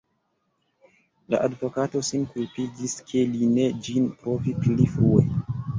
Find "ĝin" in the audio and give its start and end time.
3.89-4.13